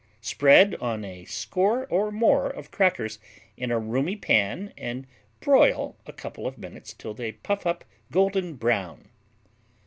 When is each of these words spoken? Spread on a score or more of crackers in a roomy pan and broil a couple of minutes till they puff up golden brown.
Spread 0.21 0.73
on 0.77 1.05
a 1.05 1.25
score 1.25 1.85
or 1.85 2.11
more 2.11 2.49
of 2.49 2.71
crackers 2.71 3.19
in 3.55 3.69
a 3.69 3.77
roomy 3.77 4.15
pan 4.15 4.73
and 4.75 5.05
broil 5.41 5.95
a 6.07 6.11
couple 6.11 6.47
of 6.47 6.57
minutes 6.57 6.91
till 6.95 7.13
they 7.13 7.33
puff 7.33 7.67
up 7.67 7.83
golden 8.11 8.55
brown. 8.55 9.09